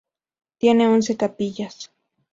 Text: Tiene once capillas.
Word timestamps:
Tiene 0.57 0.87
once 0.89 1.15
capillas. 1.15 1.91